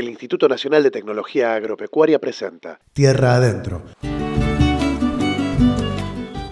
el 0.00 0.08
Instituto 0.08 0.48
Nacional 0.48 0.82
de 0.82 0.90
Tecnología 0.90 1.54
Agropecuaria 1.54 2.18
presenta 2.18 2.80
Tierra 2.92 3.36
Adentro. 3.36 3.82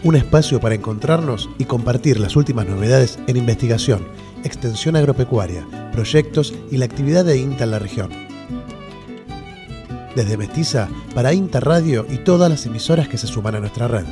Un 0.04 0.16
espacio 0.16 0.60
para 0.60 0.74
encontrarnos 0.74 1.48
y 1.58 1.64
compartir 1.64 2.20
las 2.20 2.36
últimas 2.36 2.66
novedades 2.66 3.18
en 3.26 3.36
investigación, 3.36 4.06
extensión 4.44 4.96
agropecuaria, 4.96 5.66
proyectos 5.92 6.54
y 6.70 6.76
la 6.76 6.84
actividad 6.84 7.24
de 7.24 7.38
INTA 7.38 7.64
en 7.64 7.70
la 7.70 7.78
región. 7.78 8.10
Desde 10.14 10.36
Mestiza 10.36 10.88
para 11.14 11.32
INTA 11.32 11.60
Radio 11.60 12.06
y 12.08 12.18
todas 12.18 12.50
las 12.50 12.66
emisoras 12.66 13.08
que 13.08 13.18
se 13.18 13.26
suman 13.26 13.54
a 13.54 13.60
nuestra 13.60 13.88
red. 13.88 14.04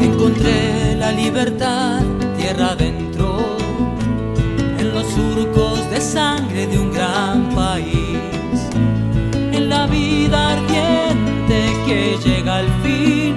Encontré 0.00 0.96
la 0.96 1.12
libertad, 1.12 2.02
tierra 2.36 2.72
adentro, 2.72 3.56
en 4.78 4.94
los 4.94 5.06
surcos 5.06 5.90
de 5.90 6.00
sangre 6.00 6.66
de 6.66 6.78
un 6.78 6.90
vida 9.90 10.52
ardiente 10.52 11.72
que 11.86 12.18
llega 12.24 12.56
al 12.56 12.68
fin, 12.82 13.36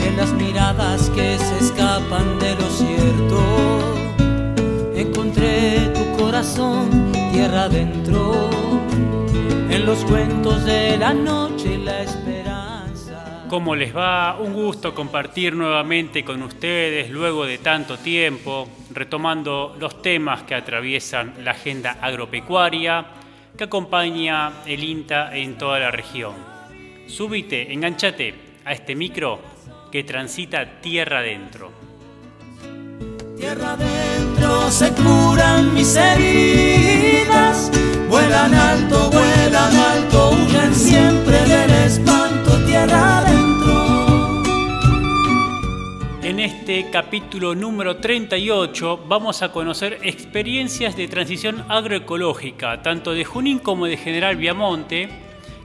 en 0.00 0.16
las 0.16 0.32
miradas 0.32 1.10
que 1.10 1.38
se 1.38 1.58
escapan 1.58 2.38
de 2.38 2.54
lo 2.54 2.68
cierto. 2.70 3.40
Encontré 4.94 5.92
tu 5.94 6.22
corazón, 6.22 7.12
tierra 7.32 7.64
adentro, 7.64 8.50
en 9.70 9.86
los 9.86 10.04
cuentos 10.04 10.64
de 10.64 10.96
la 10.96 11.12
noche 11.12 11.74
y 11.74 11.84
la 11.84 12.02
esperanza. 12.02 13.44
¿Cómo 13.48 13.76
les 13.76 13.96
va? 13.96 14.38
Un 14.40 14.52
gusto 14.52 14.94
compartir 14.94 15.54
nuevamente 15.54 16.24
con 16.24 16.42
ustedes 16.42 17.10
luego 17.10 17.44
de 17.44 17.58
tanto 17.58 17.98
tiempo, 17.98 18.68
retomando 18.92 19.76
los 19.78 20.02
temas 20.02 20.42
que 20.42 20.54
atraviesan 20.54 21.34
la 21.44 21.52
agenda 21.52 21.98
agropecuaria 22.00 23.06
que 23.56 23.64
acompaña 23.64 24.62
el 24.66 24.84
INTA 24.84 25.36
en 25.36 25.56
toda 25.58 25.78
la 25.78 25.90
región. 25.90 26.34
Súbite, 27.08 27.72
enganchate 27.72 28.34
a 28.64 28.72
este 28.72 28.94
micro 28.94 29.40
que 29.90 30.04
transita 30.04 30.80
tierra 30.80 31.20
adentro. 31.20 31.72
Tierra 33.36 33.72
adentro 33.72 34.70
se 34.70 34.92
curan 34.92 35.72
mis 35.74 35.96
heridas, 35.96 36.65
capítulo 46.84 47.54
número 47.54 47.96
38 47.96 49.04
vamos 49.08 49.42
a 49.42 49.50
conocer 49.50 49.98
experiencias 50.02 50.96
de 50.96 51.08
transición 51.08 51.64
agroecológica, 51.68 52.82
tanto 52.82 53.12
de 53.12 53.24
Junín 53.24 53.58
como 53.60 53.86
de 53.86 53.96
General 53.96 54.36
Viamonte, 54.36 55.08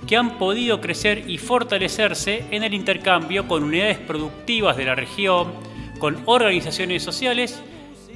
que 0.08 0.16
han 0.16 0.38
podido 0.38 0.80
crecer 0.80 1.30
y 1.30 1.38
fortalecerse 1.38 2.46
en 2.52 2.64
el 2.64 2.74
intercambio 2.74 3.48
con 3.48 3.64
unidades 3.64 3.98
productivas 3.98 4.78
de 4.78 4.86
la 4.86 4.96
región, 4.96 5.52
con 6.00 6.18
organizaciones 6.26 7.04
sociales 7.04 7.62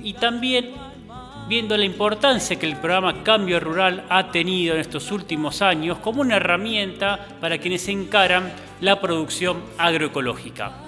y 0.02 0.14
también 0.14 0.72
viendo 1.50 1.76
la 1.76 1.86
importancia 1.86 2.58
que 2.58 2.66
el 2.66 2.78
programa 2.78 3.24
Cambio 3.24 3.60
Rural 3.60 4.06
ha 4.10 4.32
tenido 4.32 4.74
en 4.74 4.82
estos 4.82 5.12
últimos 5.12 5.62
años 5.62 5.98
como 6.00 6.22
una 6.22 6.38
herramienta 6.38 7.28
para 7.42 7.58
quienes 7.58 7.88
encaran 7.90 8.54
la 8.80 9.02
producción 9.02 9.62
agroecológica. 9.78 10.85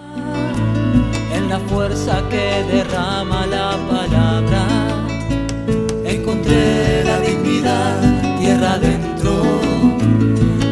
En 1.48 1.54
la 1.54 1.70
fuerza 1.70 2.28
que 2.28 2.62
derrama 2.70 3.48
la 3.48 3.78
palabra, 3.90 5.08
encontré 6.04 7.06
la 7.06 7.22
dignidad, 7.22 8.38
tierra 8.38 8.74
adentro, 8.74 9.62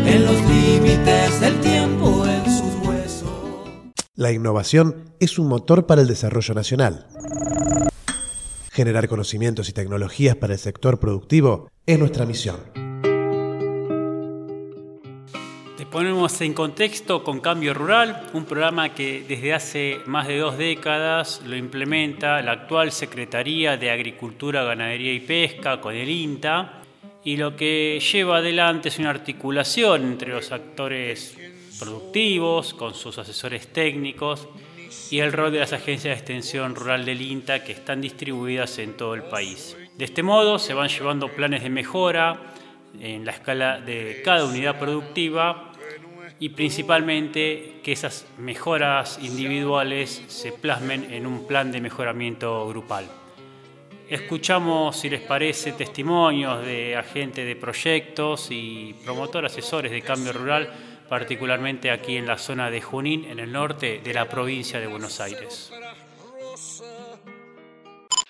en 0.06 0.26
los 0.26 0.36
límites 0.42 1.40
del 1.40 1.62
tiempo, 1.62 2.26
en 2.26 2.44
sus 2.44 2.86
huesos. 2.86 3.30
La 4.16 4.34
innovación 4.34 5.14
es 5.22 5.40
un 5.40 5.48
motor 5.48 5.86
para 5.86 6.02
el 6.02 6.10
desarrollo 6.10 6.54
nacional. 6.54 7.08
Generar 8.70 9.08
conocimientos 9.08 9.70
y 9.70 9.72
tecnologías 9.72 10.36
para 10.36 10.52
el 10.52 10.60
sector 10.60 11.00
productivo 11.00 11.70
es 11.86 11.98
nuestra 11.98 12.26
misión. 12.26 12.85
Ponemos 15.96 16.42
en 16.42 16.54
contexto 16.54 17.24
con 17.24 17.40
Cambio 17.40 17.74
Rural, 17.74 18.28
un 18.34 18.44
programa 18.44 18.94
que 18.94 19.24
desde 19.26 19.54
hace 19.54 20.00
más 20.08 20.28
de 20.28 20.40
dos 20.40 20.58
décadas 20.58 21.42
lo 21.46 21.56
implementa 21.56 22.42
la 22.42 22.52
actual 22.52 22.92
Secretaría 22.92 23.78
de 23.78 23.92
Agricultura, 23.92 24.66
Ganadería 24.66 25.14
y 25.14 25.22
Pesca 25.22 25.80
con 25.80 25.96
el 25.96 26.10
INTA 26.10 26.82
y 27.24 27.38
lo 27.38 27.56
que 27.56 28.02
lleva 28.12 28.40
adelante 28.40 28.90
es 28.90 29.00
una 29.00 29.12
articulación 29.12 30.04
entre 30.04 30.34
los 30.34 30.52
actores 30.52 31.38
productivos 31.80 32.74
con 32.74 32.94
sus 32.94 33.18
asesores 33.18 33.72
técnicos 33.72 34.50
y 35.10 35.20
el 35.20 35.32
rol 35.32 35.54
de 35.54 35.60
las 35.60 35.72
agencias 35.72 36.14
de 36.14 36.20
extensión 36.20 36.76
rural 36.76 37.06
del 37.06 37.22
INTA 37.22 37.64
que 37.64 37.72
están 37.72 38.02
distribuidas 38.02 38.80
en 38.80 38.98
todo 38.98 39.14
el 39.14 39.24
país. 39.24 39.78
De 39.98 40.04
este 40.04 40.24
modo 40.24 40.60
se 40.60 40.74
van 40.74 40.90
llevando 40.90 41.30
planes 41.30 41.64
de 41.64 41.70
mejora 41.70 42.52
en 43.00 43.24
la 43.24 43.32
escala 43.32 43.80
de 43.80 44.22
cada 44.26 44.44
unidad 44.44 44.78
productiva 44.78 45.72
y 46.40 46.50
principalmente 46.50 47.80
que 47.84 47.94
esas 47.94 48.28
mejoras 48.38 49.20
individuales 49.22 50.24
se 50.28 50.52
plasmen 50.52 51.14
en 51.14 51.26
un 51.26 51.48
plan 51.48 51.72
de 51.72 51.82
mejoramiento 51.82 52.68
grupal. 52.68 53.06
Escuchamos, 54.10 54.98
si 54.98 55.10
les 55.10 55.22
parece, 55.22 55.72
testimonios 55.72 56.64
de 56.64 56.96
agentes 56.96 57.46
de 57.46 57.56
proyectos 57.56 58.50
y 58.52 58.94
promotores 59.04 59.52
asesores 59.52 59.92
de 59.92 60.02
cambio 60.02 60.32
rural, 60.32 60.72
particularmente 61.10 61.90
aquí 61.90 62.18
en 62.18 62.28
la 62.28 62.38
zona 62.38 62.70
de 62.70 62.82
Junín, 62.82 63.26
en 63.26 63.40
el 63.40 63.52
norte 63.52 64.02
de 64.04 64.14
la 64.14 64.30
provincia 64.30 64.80
de 64.80 64.88
Buenos 64.88 65.20
Aires. 65.22 65.72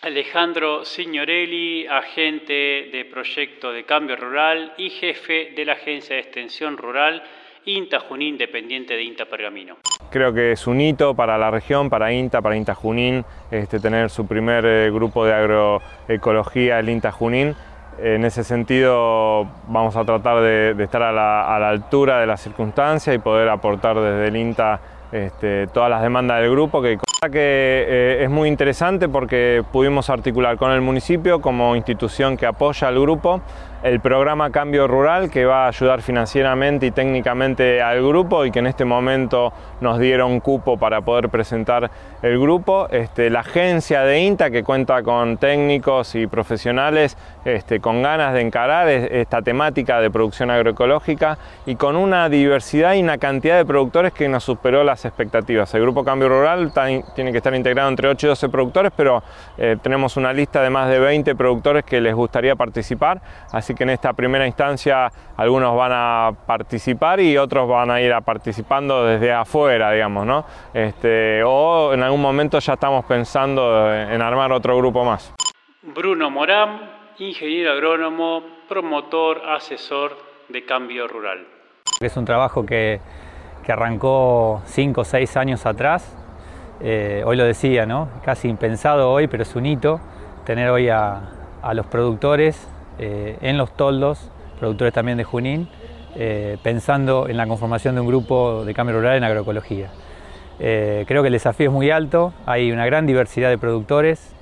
Alejandro 0.01 0.85
Signorelli, 0.85 1.87
agente 1.87 2.89
de 2.91 3.07
proyecto 3.11 3.71
de 3.71 3.85
cambio 3.85 4.15
rural 4.15 4.75
y 4.77 4.91
jefe 4.91 5.51
de 5.55 5.65
la 5.65 5.73
Agencia 5.73 6.15
de 6.15 6.21
Extensión 6.21 6.77
Rural 6.77 7.23
INTA 7.65 7.99
Junín, 7.99 8.37
dependiente 8.37 8.93
de 8.93 9.03
INTA 9.03 9.25
Pergamino. 9.25 9.77
Creo 10.11 10.31
que 10.33 10.51
es 10.51 10.67
un 10.67 10.79
hito 10.79 11.15
para 11.15 11.37
la 11.37 11.49
región, 11.49 11.89
para 11.89 12.13
INTA, 12.13 12.41
para 12.41 12.55
INTA 12.55 12.75
Junín, 12.75 13.25
este, 13.49 13.79
tener 13.79 14.11
su 14.11 14.27
primer 14.27 14.65
eh, 14.65 14.91
grupo 14.91 15.25
de 15.25 15.33
agroecología, 15.33 16.79
el 16.79 16.89
INTA 16.89 17.11
Junín. 17.11 17.55
En 17.97 18.23
ese 18.23 18.43
sentido 18.43 19.47
vamos 19.67 19.95
a 19.95 20.03
tratar 20.03 20.41
de, 20.41 20.75
estar 20.83 21.01
a 21.01 21.11
la, 21.11 21.55
a 21.55 21.59
la, 21.59 21.69
altura 21.69 22.19
de 22.19 22.27
las 22.27 22.41
circunstancias 22.41 23.15
y 23.15 23.19
poder 23.19 23.49
aportar 23.49 23.95
desde 23.95 24.27
el 24.27 24.35
INTA 24.35 24.81
este, 25.11 25.67
todas 25.67 25.89
las 25.89 26.01
demandas 26.01 26.41
del 26.41 26.51
grupo, 26.51 26.81
que, 26.81 26.97
que 27.31 27.31
eh, 27.87 28.23
es 28.23 28.29
muy 28.29 28.49
interesante 28.49 29.07
porque 29.07 29.63
pudimos 29.71 30.09
articular 30.09 30.57
con 30.57 30.71
el 30.71 30.81
municipio 30.81 31.41
como 31.41 31.75
institución 31.75 32.37
que 32.37 32.45
apoya 32.45 32.89
al 32.89 32.99
grupo 32.99 33.41
el 33.83 33.99
programa 33.99 34.49
Cambio 34.49 34.87
Rural 34.87 35.29
que 35.29 35.45
va 35.45 35.65
a 35.65 35.67
ayudar 35.67 36.01
financieramente 36.01 36.87
y 36.87 36.91
técnicamente 36.91 37.81
al 37.81 38.01
grupo 38.05 38.45
y 38.45 38.51
que 38.51 38.59
en 38.59 38.67
este 38.67 38.85
momento 38.85 39.53
nos 39.81 39.99
dieron 39.99 40.39
cupo 40.39 40.77
para 40.77 41.01
poder 41.01 41.29
presentar 41.29 41.89
el 42.21 42.39
grupo. 42.39 42.87
Este, 42.89 43.29
la 43.29 43.41
agencia 43.41 44.01
de 44.01 44.19
INTA 44.19 44.49
que 44.49 44.63
cuenta 44.63 45.03
con 45.03 45.37
técnicos 45.37 46.15
y 46.15 46.27
profesionales 46.27 47.17
este, 47.43 47.79
con 47.79 48.01
ganas 48.01 48.33
de 48.33 48.41
encarar 48.41 48.87
esta 48.87 49.41
temática 49.41 49.99
de 49.99 50.09
producción 50.09 50.51
agroecológica 50.51 51.37
y 51.65 51.75
con 51.75 51.95
una 51.95 52.29
diversidad 52.29 52.93
y 52.93 53.01
una 53.01 53.17
cantidad 53.17 53.57
de 53.57 53.65
productores 53.65 54.13
que 54.13 54.27
nos 54.27 54.43
superó 54.43 54.83
las 54.83 55.05
expectativas. 55.05 55.73
El 55.73 55.81
grupo 55.81 56.03
Cambio 56.03 56.29
Rural 56.29 56.71
tiene 57.15 57.31
que 57.31 57.37
estar 57.37 57.53
integrado 57.53 57.89
entre 57.89 58.07
8 58.07 58.27
y 58.27 58.29
12 58.29 58.49
productores, 58.49 58.91
pero 58.95 59.23
eh, 59.57 59.77
tenemos 59.81 60.17
una 60.17 60.33
lista 60.33 60.61
de 60.61 60.69
más 60.69 60.89
de 60.89 60.99
20 60.99 61.35
productores 61.35 61.83
que 61.83 62.01
les 62.01 62.13
gustaría 62.13 62.55
participar, 62.55 63.21
así 63.51 63.64
que 63.73 63.83
en 63.83 63.89
esta 63.89 64.13
primera 64.13 64.45
instancia 64.45 65.09
algunos 65.37 65.75
van 65.75 65.91
a 65.93 66.31
participar 66.45 67.19
y 67.19 67.37
otros 67.37 67.67
van 67.67 67.89
a 67.89 68.01
ir 68.01 68.13
a 68.13 68.21
participando 68.21 69.05
desde 69.05 69.31
afuera, 69.31 69.91
digamos, 69.91 70.25
¿no? 70.25 70.45
Este, 70.73 71.41
o 71.43 71.93
en 71.93 72.03
algún 72.03 72.21
momento 72.21 72.59
ya 72.59 72.73
estamos 72.73 73.05
pensando 73.05 73.93
en 73.93 74.21
armar 74.21 74.51
otro 74.51 74.77
grupo 74.77 75.03
más. 75.03 75.33
Bruno 75.81 76.29
Morán, 76.29 76.91
ingeniero 77.17 77.71
agrónomo, 77.71 78.43
promotor, 78.67 79.41
asesor 79.49 80.17
de 80.49 80.65
cambio 80.65 81.07
rural. 81.07 81.47
Es 82.01 82.17
un 82.17 82.25
trabajo 82.25 82.65
que, 82.65 82.99
que 83.63 83.71
arrancó 83.71 84.61
5 84.65 85.01
o 85.01 85.03
6 85.03 85.37
años 85.37 85.65
atrás. 85.65 86.15
Eh, 86.81 87.23
hoy 87.25 87.37
lo 87.37 87.45
decía, 87.45 87.85
¿no? 87.85 88.09
Casi 88.23 88.49
impensado 88.49 89.11
hoy, 89.11 89.27
pero 89.27 89.43
es 89.43 89.55
un 89.55 89.65
hito 89.65 89.99
tener 90.45 90.69
hoy 90.69 90.89
a, 90.89 91.31
a 91.61 91.73
los 91.73 91.85
productores 91.87 92.67
eh, 92.99 93.37
en 93.41 93.57
los 93.57 93.75
toldos, 93.75 94.31
productores 94.59 94.93
también 94.93 95.17
de 95.17 95.23
Junín, 95.23 95.67
eh, 96.15 96.57
pensando 96.63 97.27
en 97.27 97.37
la 97.37 97.45
conformación 97.45 97.95
de 97.95 98.01
un 98.01 98.07
grupo 98.07 98.63
de 98.63 98.73
cambio 98.73 98.95
rural 98.97 99.17
en 99.17 99.23
agroecología. 99.23 99.89
Eh, 100.59 101.03
creo 101.07 101.21
que 101.21 101.27
el 101.27 101.33
desafío 101.33 101.67
es 101.67 101.73
muy 101.73 101.91
alto, 101.91 102.33
hay 102.45 102.71
una 102.71 102.85
gran 102.85 103.05
diversidad 103.05 103.49
de 103.49 103.57
productores, 103.57 104.33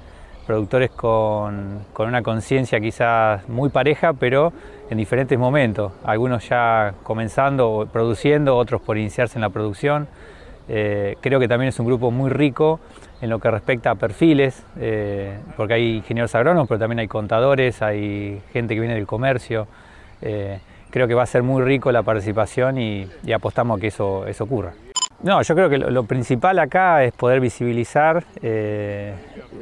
productores 0.45 0.91
con, 0.91 1.79
una 1.97 2.21
conciencia 2.21 2.79
quizás 2.79 3.47
muy 3.49 3.69
pareja, 3.69 4.13
pero 4.13 4.53
en 4.89 4.97
diferentes 4.97 5.39
momentos. 5.39 5.93
Algunos 6.03 6.47
ya 6.47 6.93
comenzando, 7.01 7.87
produciendo, 7.91 8.55
otros 8.57 8.81
por 8.81 8.97
iniciarse 8.97 9.37
en 9.37 9.41
la 9.41 9.49
producción. 9.49 10.07
Creo 10.67 11.39
que 11.39 11.47
también 11.47 11.69
es 11.69 11.79
un 11.79 11.85
grupo 11.85 12.11
muy 12.11 12.29
rico 12.29 12.79
en 13.23 13.29
lo 13.29 13.39
que 13.39 13.49
respecta 13.49 13.91
a 13.91 13.95
perfiles, 13.95 14.65
eh, 14.77 15.37
porque 15.55 15.75
hay 15.75 15.95
ingenieros 15.95 16.35
agrónomos, 16.35 16.67
pero 16.67 16.77
también 16.77 16.99
hay 16.99 17.07
contadores, 17.07 17.81
hay 17.81 18.41
gente 18.51 18.73
que 18.73 18.81
viene 18.81 18.95
del 18.95 19.07
comercio. 19.07 19.65
Eh, 20.21 20.59
creo 20.89 21.07
que 21.07 21.13
va 21.13 21.23
a 21.23 21.25
ser 21.25 21.41
muy 21.41 21.63
rico 21.63 21.89
la 21.93 22.03
participación 22.03 22.77
y, 22.77 23.07
apostamos 23.33 23.77
a 23.77 23.79
que 23.79 23.87
eso, 23.87 24.27
eso 24.27 24.43
ocurra. 24.43 24.73
No, 25.21 25.41
yo 25.41 25.55
creo 25.55 25.69
que 25.69 25.77
lo, 25.77 26.03
principal 26.03 26.59
acá 26.59 27.05
es 27.05 27.13
poder 27.13 27.39
visibilizar 27.39 28.25
eh, 28.41 29.13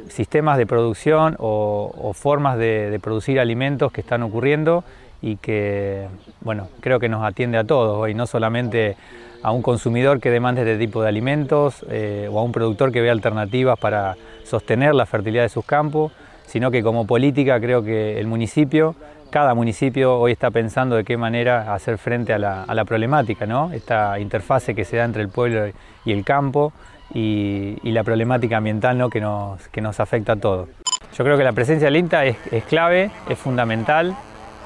sistemas 0.08 0.58
de 0.58 0.66
producción 0.66 1.36
o, 1.38 2.10
formas 2.14 2.58
de, 2.58 2.98
producir 3.00 3.38
alimentos 3.38 3.92
que 3.92 4.00
están 4.00 4.24
ocurriendo 4.24 4.82
y 5.20 5.36
que, 5.36 6.08
bueno, 6.40 6.66
creo 6.80 6.98
que 6.98 7.08
nos 7.08 7.24
atiende 7.24 7.58
a 7.58 7.64
todos 7.64 8.10
y 8.10 8.14
no 8.14 8.26
solamente 8.26 8.96
a 9.42 9.50
un 9.50 9.62
consumidor 9.62 10.20
que 10.20 10.30
demande 10.30 10.62
este 10.62 10.78
tipo 10.78 11.02
de 11.02 11.08
alimentos 11.08 11.84
eh, 11.90 12.28
o 12.30 12.38
a 12.38 12.42
un 12.42 12.52
productor 12.52 12.92
que 12.92 13.00
vea 13.00 13.12
alternativas 13.12 13.78
para 13.78 14.16
sostener 14.44 14.94
la 14.94 15.06
fertilidad 15.06 15.42
de 15.42 15.48
sus 15.48 15.64
campos, 15.64 16.12
sino 16.46 16.70
que 16.70 16.82
como 16.82 17.06
política 17.06 17.60
creo 17.60 17.82
que 17.82 18.20
el 18.20 18.26
municipio 18.26 18.94
cada 19.32 19.54
municipio 19.54 20.18
hoy 20.18 20.32
está 20.32 20.50
pensando 20.50 20.94
de 20.94 21.04
qué 21.04 21.16
manera 21.16 21.72
hacer 21.72 21.96
frente 21.96 22.34
a 22.34 22.38
la, 22.38 22.84
problemática, 22.84 23.46
¿no? 23.46 23.72
esta 23.72 24.20
interfase 24.20 24.74
que 24.74 24.84
se 24.84 24.98
da 24.98 25.04
entre 25.04 25.22
el 25.22 25.30
pueblo 25.30 25.72
y 26.04 26.12
el 26.12 26.22
campo 26.22 26.74
y, 27.14 27.78
la 27.82 28.04
problemática 28.04 28.58
ambiental 28.58 28.98
¿no? 28.98 29.08
que, 29.08 29.22
nos, 29.22 29.66
que 29.68 29.80
nos 29.80 30.00
afecta 30.00 30.34
a 30.34 30.36
todos. 30.36 30.68
Yo 31.16 31.24
creo 31.24 31.38
que 31.38 31.44
la 31.44 31.52
presencia 31.52 31.86
del 31.86 31.96
INTA 31.96 32.26
es, 32.26 32.36
clave, 32.68 33.10
es 33.26 33.38
fundamental, 33.38 34.14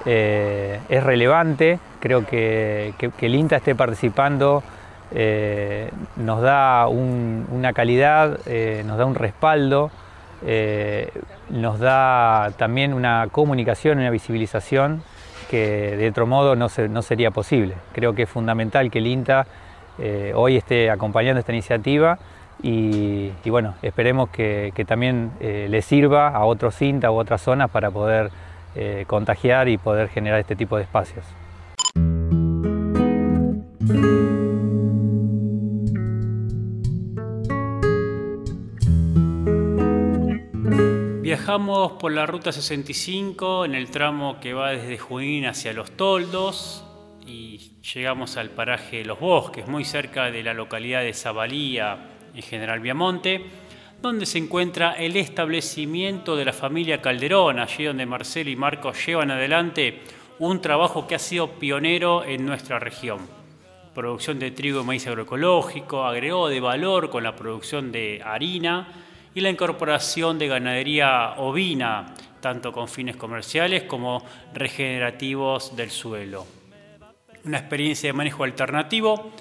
eh, 0.06 0.80
es 0.88 1.02
relevante, 1.02 1.78
creo 2.00 2.24
que, 2.24 2.94
el 3.20 3.34
INTA 3.34 3.56
esté 3.56 3.74
participando 3.74 4.62
eh, 5.12 5.90
nos 6.16 6.40
da 6.40 6.86
una 6.88 7.72
calidad, 7.72 8.38
eh, 8.46 8.82
nos 8.86 8.98
da 8.98 9.04
un 9.06 9.14
respaldo 9.14 9.90
nos 11.48 11.80
da 11.80 12.52
también 12.58 12.92
una 12.92 13.26
comunicación, 13.32 13.98
una 13.98 14.10
visibilización 14.10 15.02
que 15.50 15.96
de 15.96 16.08
otro 16.08 16.26
modo 16.26 16.54
no, 16.54 16.68
sería 16.68 17.30
posible. 17.30 17.74
Creo 17.92 18.14
que 18.14 18.24
es 18.24 18.28
fundamental 18.28 18.90
que 18.90 18.98
el 18.98 19.06
INTA 19.06 19.46
hoy 20.34 20.56
esté 20.56 20.90
acompañando 20.90 21.40
esta 21.40 21.52
iniciativa 21.52 22.18
y, 22.62 23.32
bueno, 23.46 23.74
esperemos 23.82 24.30
que, 24.30 24.72
también 24.86 25.32
eh, 25.40 25.66
le 25.68 25.82
sirva 25.82 26.28
a 26.28 26.44
otros 26.44 26.80
INTA 26.80 27.10
u 27.10 27.16
otras 27.16 27.42
zonas 27.42 27.70
para 27.70 27.90
poder 27.90 28.30
contagiar 29.06 29.68
y 29.68 29.78
poder 29.78 30.08
generar 30.08 30.40
este 30.40 30.56
tipo 30.56 30.76
de 30.76 30.82
espacios. 30.82 31.24
Viajamos 41.26 41.92
por 41.92 42.12
la 42.12 42.24
ruta 42.24 42.52
65 42.52 43.64
en 43.64 43.74
el 43.74 43.90
tramo 43.90 44.38
que 44.40 44.54
va 44.54 44.70
desde 44.70 44.96
Junín 44.96 45.46
hacia 45.46 45.72
Los 45.72 45.90
Toldos 45.90 46.84
y 47.26 47.72
llegamos 47.94 48.36
al 48.36 48.50
paraje 48.50 49.04
Los 49.04 49.18
Bosques, 49.18 49.66
muy 49.66 49.84
cerca 49.84 50.30
de 50.30 50.42
la 50.42 50.54
localidad 50.54 51.02
de 51.02 51.12
Zabalía, 51.12 52.10
en 52.34 52.42
General 52.42 52.80
Viamonte, 52.80 53.44
donde 54.02 54.26
se 54.26 54.38
encuentra 54.38 54.92
el 54.92 55.16
establecimiento 55.16 56.36
de 56.36 56.44
la 56.44 56.52
familia 56.52 57.00
Calderón, 57.00 57.58
allí 57.58 57.84
donde 57.84 58.06
Marcelo 58.06 58.50
y 58.50 58.56
Marcos 58.56 59.04
llevan 59.04 59.30
adelante 59.30 60.00
un 60.38 60.60
trabajo 60.60 61.06
que 61.06 61.14
ha 61.14 61.18
sido 61.18 61.52
pionero 61.52 62.24
en 62.24 62.44
nuestra 62.44 62.78
región. 62.78 63.20
Producción 63.94 64.38
de 64.38 64.50
trigo 64.50 64.82
y 64.82 64.84
maíz 64.84 65.06
agroecológico, 65.06 66.04
agregó 66.04 66.48
de 66.48 66.60
valor 66.60 67.08
con 67.10 67.24
la 67.24 67.34
producción 67.34 67.90
de 67.90 68.20
harina, 68.24 68.88
y 69.36 69.42
la 69.42 69.50
incorporación 69.50 70.38
de 70.38 70.48
ganadería 70.48 71.34
ovina, 71.36 72.14
tanto 72.40 72.72
con 72.72 72.88
fines 72.88 73.16
comerciales 73.16 73.82
como 73.82 74.24
regenerativos 74.54 75.76
del 75.76 75.90
suelo. 75.90 76.46
Una 77.44 77.58
experiencia 77.58 78.08
de 78.08 78.14
manejo 78.14 78.44
alternativo 78.44 79.32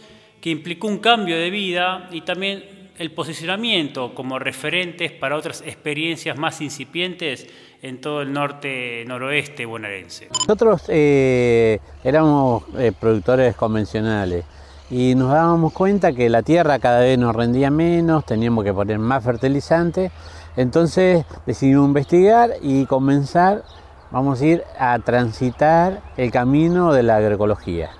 que 0.42 0.50
implicó 0.50 0.88
un 0.88 0.98
cambio 0.98 1.38
de 1.38 1.50
vida 1.50 2.10
y 2.12 2.22
también 2.22 2.75
el 2.98 3.12
posicionamiento 3.12 4.16
como 4.16 4.40
referentes 4.40 5.12
para 5.12 5.36
otras 5.36 5.62
experiencias 5.62 6.38
más 6.38 6.62
incipientes 6.62 7.48
en 7.82 8.00
todo 8.02 8.22
el 8.22 8.32
norte 8.32 9.04
noroeste 9.06 9.66
bonaerense. 9.66 10.30
Nosotros 10.32 10.84
eh, 10.88 11.80
éramos 12.04 12.64
eh, 12.78 12.92
productores 12.98 13.56
convencionales 13.56 14.46
y 14.90 15.16
nos 15.16 15.32
dábamos 15.32 15.74
cuenta 15.74 16.14
que 16.14 16.30
la 16.30 16.42
tierra 16.42 16.80
cada 16.80 17.02
vez 17.02 17.18
nos 17.18 17.36
rendía 17.36 17.70
menos, 17.70 18.26
teníamos 18.26 18.64
que 18.64 18.74
poner 18.74 19.00
más 19.00 19.24
fertilizante, 19.24 20.12
entonces 20.56 21.26
decidimos 21.46 21.88
investigar 21.88 22.52
y 22.62 22.86
comenzar, 22.86 23.64
vamos 24.12 24.42
a 24.42 24.46
ir 24.46 24.64
a 24.80 24.98
transitar 25.00 26.02
el 26.18 26.32
camino 26.32 26.94
de 26.94 27.04
la 27.04 27.18
agroecología. 27.18 27.92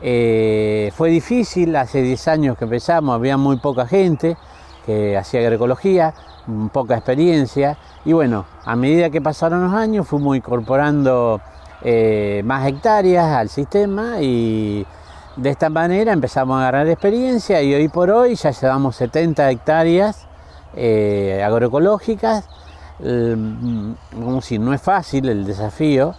Eh, 0.00 0.92
fue 0.94 1.10
difícil, 1.10 1.74
hace 1.76 2.02
10 2.02 2.28
años 2.28 2.58
que 2.58 2.64
empezamos, 2.64 3.14
había 3.14 3.36
muy 3.36 3.56
poca 3.56 3.86
gente 3.86 4.36
que 4.86 5.16
hacía 5.16 5.40
agroecología, 5.40 6.14
poca 6.72 6.94
experiencia 6.94 7.76
y 8.04 8.12
bueno, 8.12 8.46
a 8.64 8.76
medida 8.76 9.10
que 9.10 9.20
pasaron 9.20 9.64
los 9.64 9.74
años 9.74 10.06
fuimos 10.06 10.36
incorporando 10.36 11.40
eh, 11.82 12.42
más 12.44 12.66
hectáreas 12.66 13.26
al 13.26 13.48
sistema 13.48 14.20
y 14.20 14.86
de 15.36 15.50
esta 15.50 15.68
manera 15.68 16.12
empezamos 16.12 16.56
a 16.56 16.60
agarrar 16.60 16.88
experiencia 16.88 17.60
y 17.60 17.74
hoy 17.74 17.88
por 17.88 18.10
hoy 18.10 18.34
ya 18.34 18.50
llevamos 18.50 18.96
70 18.96 19.50
hectáreas 19.50 20.26
eh, 20.74 21.42
agroecológicas. 21.44 22.44
Como 22.98 24.40
si 24.42 24.58
no 24.58 24.74
es 24.74 24.82
fácil 24.82 25.28
el 25.28 25.44
desafío, 25.44 26.14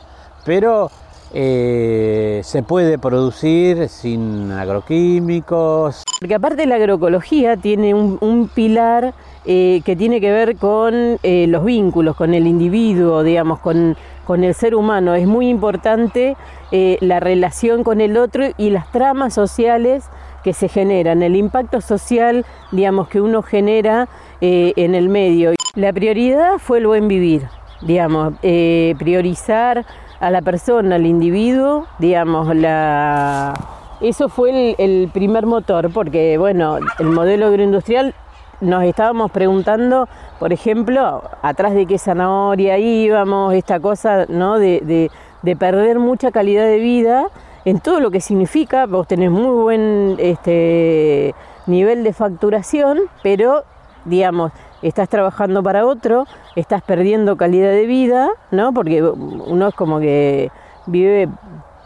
pero 0.46 0.90
eh, 1.34 2.42
se 2.44 2.64
puede 2.64 2.98
producir 2.98 3.88
sin 3.90 4.52
agroquímicos. 4.52 6.04
Porque 6.20 6.36
aparte 6.36 6.66
la 6.66 6.76
agroecología 6.76 7.58
tiene 7.58 7.94
un, 7.94 8.50
pilar 8.54 9.14
eh, 9.46 9.82
que 9.86 9.96
tiene 9.96 10.20
que 10.20 10.32
ver 10.32 10.58
con 10.58 11.18
los 11.24 11.66
vínculos, 11.66 12.16
con 12.16 12.34
el 12.34 12.48
individuo, 12.48 13.24
digamos, 13.24 13.60
con 13.60 13.96
con 14.30 14.44
el 14.44 14.54
ser 14.54 14.76
humano. 14.76 15.16
Es 15.16 15.26
muy 15.26 15.50
importante 15.50 16.38
eh, 16.72 17.00
la 17.02 17.20
relación 17.20 17.84
con 17.84 18.00
el 18.00 18.16
otro 18.16 18.46
y 18.60 18.70
las 18.70 18.92
tramas 18.92 19.34
sociales 19.34 20.08
que 20.44 20.54
se 20.54 20.70
generan, 20.70 21.24
el 21.24 21.36
impacto 21.36 21.82
social, 21.82 22.46
digamos, 22.72 23.08
que 23.08 23.22
uno 23.22 23.42
genera 23.42 24.08
eh, 24.40 24.74
en 24.76 24.94
el 24.94 25.10
medio. 25.10 25.54
La 25.74 25.92
prioridad 25.94 26.60
fue 26.60 26.78
el 26.78 26.86
buen 26.86 27.08
vivir, 27.08 27.48
digamos, 27.82 28.36
eh, 28.44 28.94
priorizar 29.00 29.84
a 30.20 30.32
la 30.32 30.42
persona, 30.42 30.96
al 30.96 31.06
individuo, 31.06 31.88
digamos, 31.98 32.56
la... 32.56 33.54
Eso 34.02 34.30
fue 34.30 34.76
el, 34.78 35.10
primer 35.14 35.46
motor, 35.46 35.92
porque, 35.92 36.38
bueno, 36.38 36.78
el 37.00 37.08
modelo 37.08 37.48
agroindustrial 37.48 38.14
nos 38.62 38.84
estábamos 38.84 39.32
preguntando, 39.32 40.08
por 40.40 40.54
ejemplo, 40.54 41.24
atrás 41.42 41.74
de 41.74 41.86
qué 41.86 41.98
zanahoria 41.98 42.78
íbamos, 42.78 43.54
esta 43.54 43.80
cosa 43.80 44.26
¿no? 44.30 44.58
de, 44.58 45.12
perder 45.58 46.00
mucha 46.00 46.32
calidad 46.32 46.66
de 46.66 46.80
vida 46.80 47.26
en 47.66 47.80
todo 47.80 48.00
lo 48.00 48.10
que 48.10 48.22
significa, 48.22 48.86
vos 48.86 49.06
tenés 49.06 49.32
muy 49.32 49.64
buen 49.64 50.16
este, 50.20 51.36
nivel 51.68 52.04
de 52.04 52.14
facturación, 52.14 53.00
pero 53.22 53.64
digamos, 54.06 54.54
estás 54.82 55.10
trabajando 55.10 55.64
para 55.64 55.86
otro, 55.86 56.26
estás 56.56 56.82
perdiendo 56.82 57.38
calidad 57.38 57.72
de 57.72 57.86
vida, 57.86 58.30
¿no? 58.52 58.74
Porque 58.74 59.04
uno 59.04 59.68
es 59.68 59.76
como 59.76 60.00
que 60.00 60.52
vive, 60.86 61.30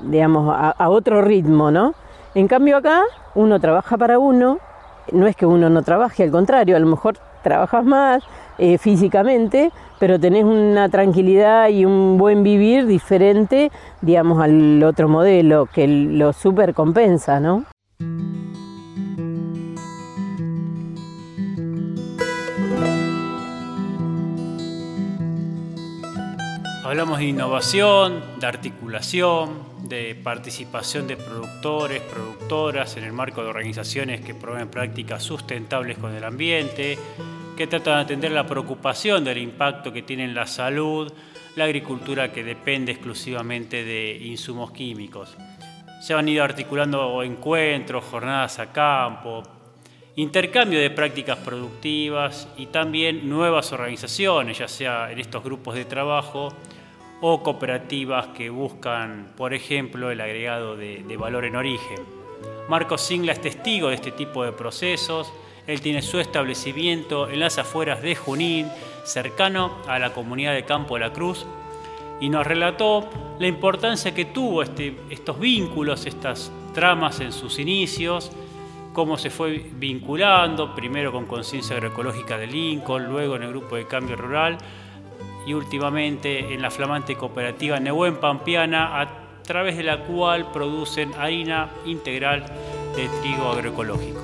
digamos, 0.01 0.53
a, 0.55 0.89
otro 0.89 1.21
ritmo, 1.21 1.71
¿no? 1.71 1.93
En 2.35 2.47
cambio 2.47 2.77
acá 2.77 3.01
uno 3.35 3.59
trabaja 3.59 3.97
para 3.97 4.19
uno, 4.19 4.59
no 5.11 5.27
es 5.27 5.35
que 5.35 5.45
uno 5.45 5.69
no 5.69 5.83
trabaje, 5.83 6.23
al 6.23 6.31
contrario, 6.31 6.75
a 6.75 6.79
lo 6.79 6.87
mejor 6.87 7.17
trabajas 7.41 7.83
más 7.83 8.23
eh, 8.57 8.77
físicamente, 8.77 9.71
pero 9.99 10.19
tenés 10.19 10.45
una 10.45 10.89
tranquilidad 10.89 11.69
y 11.69 11.85
un 11.85 12.17
buen 12.17 12.43
vivir 12.43 12.85
diferente, 12.85 13.71
digamos, 14.01 14.41
al 14.41 14.81
otro 14.83 15.07
modelo, 15.09 15.67
que 15.71 15.87
lo 15.87 16.33
super 16.33 16.73
compensa, 16.73 17.39
¿no? 17.39 17.65
Hablamos 26.93 27.17
de 27.17 27.25
innovación, 27.25 28.39
de 28.39 28.45
articulación, 28.45 29.89
de 29.89 30.13
participación 30.13 31.07
de 31.07 31.17
productores, 31.17 32.03
productoras 32.03 32.97
en 32.97 33.05
el 33.05 33.11
marco 33.11 33.41
de 33.41 33.49
organizaciones 33.49 34.21
que 34.21 34.35
promueven 34.35 34.69
prácticas 34.69 35.23
sustentables 35.23 35.97
con 35.97 36.13
el 36.13 36.23
ambiente, 36.23 36.99
que 37.57 37.65
tratan 37.65 37.95
de 37.95 38.01
atender 38.01 38.31
la 38.31 38.45
preocupación 38.45 39.23
del 39.23 39.39
impacto 39.39 39.91
que 39.91 40.03
tiene 40.03 40.25
en 40.25 40.35
la 40.35 40.45
salud 40.45 41.11
la 41.55 41.63
agricultura 41.63 42.31
que 42.31 42.43
depende 42.43 42.91
exclusivamente 42.91 43.83
de 43.83 44.15
insumos 44.25 44.71
químicos. 44.71 45.35
Se 45.99 46.13
han 46.13 46.29
ido 46.29 46.43
articulando 46.43 47.23
encuentros, 47.23 48.03
jornadas 48.03 48.59
a 48.59 48.71
campo, 48.71 49.41
intercambio 50.15 50.79
de 50.79 50.91
prácticas 50.91 51.39
productivas 51.39 52.47
y 52.55 52.67
también 52.67 53.27
nuevas 53.27 53.71
organizaciones, 53.71 54.59
ya 54.59 54.67
sea 54.67 55.11
en 55.11 55.17
estos 55.19 55.43
grupos 55.43 55.73
de 55.73 55.85
trabajo 55.85 56.53
o 57.25 57.41
cooperativas 57.41 58.27
que 58.35 58.49
buscan, 58.49 59.31
por 59.37 59.53
ejemplo, 59.53 60.11
el 60.11 60.19
agregado 60.19 60.75
de, 60.75 61.15
valor 61.17 61.45
en 61.45 61.55
origen. 61.55 61.99
Marcos 62.67 62.99
Singla 62.99 63.31
es 63.31 63.39
testigo 63.39 63.87
de 63.87 63.95
este 63.95 64.11
tipo 64.11 64.43
de 64.43 64.51
procesos. 64.51 65.31
Él 65.65 65.79
tiene 65.79 66.01
su 66.01 66.19
establecimiento 66.19 67.29
en 67.29 67.39
las 67.39 67.57
afueras 67.57 68.01
de 68.01 68.17
Junín, 68.17 68.67
cercano 69.05 69.77
a 69.87 69.99
la 69.99 70.11
comunidad 70.11 70.53
de 70.53 70.65
Campo 70.65 70.95
de 70.95 70.99
la 70.99 71.13
Cruz, 71.13 71.45
y 72.19 72.27
nos 72.27 72.45
relató 72.45 73.07
la 73.39 73.47
importancia 73.47 74.13
que 74.13 74.25
tuvo 74.25 74.61
este, 74.61 74.93
estos 75.09 75.39
vínculos, 75.39 76.05
estas 76.05 76.51
tramas 76.73 77.21
en 77.21 77.31
sus 77.31 77.57
inicios, 77.57 78.33
cómo 78.91 79.17
se 79.17 79.29
fue 79.29 79.71
vinculando, 79.77 80.75
primero 80.75 81.13
con 81.13 81.25
Conciencia 81.25 81.77
Agroecológica 81.77 82.37
de 82.37 82.47
Lincoln, 82.47 83.07
luego 83.07 83.37
en 83.37 83.43
el 83.43 83.49
Grupo 83.49 83.77
de 83.77 83.87
Cambio 83.87 84.17
Rural, 84.17 84.57
y 85.45 85.53
últimamente 85.53 86.53
en 86.53 86.61
la 86.61 86.71
flamante 86.71 87.15
cooperativa 87.15 87.79
Nehuen 87.79 88.17
Pampiana, 88.17 89.01
a 89.01 89.07
través 89.43 89.77
de 89.77 89.83
la 89.83 90.05
cual 90.05 90.51
producen 90.51 91.13
harina 91.15 91.69
integral 91.85 92.45
de 92.95 93.09
trigo 93.21 93.49
agroecológico. 93.49 94.21